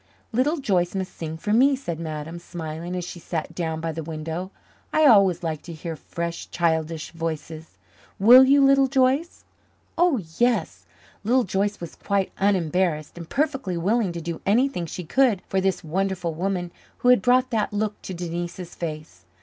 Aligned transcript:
"Little 0.31 0.57
Joyce 0.57 0.95
must 0.95 1.15
sing 1.15 1.37
for 1.37 1.53
me," 1.53 1.75
said 1.75 1.99
Madame, 1.99 2.39
smiling, 2.39 2.95
as 2.95 3.05
she 3.05 3.19
sat 3.19 3.53
down 3.53 3.79
by 3.79 3.91
the 3.91 4.01
window. 4.01 4.49
"I 4.91 5.05
always 5.05 5.43
like 5.43 5.61
to 5.61 5.73
hear 5.73 5.95
fresh, 5.95 6.49
childish 6.49 7.11
voices. 7.11 7.77
Will 8.17 8.43
you, 8.43 8.65
Little 8.65 8.87
Joyce?" 8.87 9.45
"Oh, 9.99 10.19
yes." 10.39 10.87
Little 11.23 11.43
Joyce 11.43 11.79
was 11.79 11.93
quite 11.95 12.31
unembarrassed 12.39 13.15
and 13.15 13.29
perfectly 13.29 13.77
willing 13.77 14.11
to 14.13 14.21
do 14.21 14.41
anything 14.43 14.87
she 14.87 15.03
could 15.03 15.43
for 15.47 15.61
this 15.61 15.83
wonderful 15.83 16.33
woman 16.33 16.71
who 17.05 17.09
had 17.09 17.21
brought 17.21 17.51
that 17.51 17.71
look 17.71 18.01
to 18.01 18.15
Denise's 18.15 18.73
face. 18.73 19.25